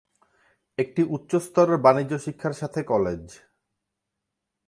একটি 0.77 1.01
উচ্চ 1.09 1.31
স্তরের 1.35 1.77
বাণিজ্য 1.77 2.13
শিক্ষার 2.19 2.53
সাথে 2.53 2.79
কলেজ। 2.83 3.23